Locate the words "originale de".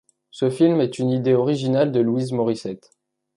1.35-1.99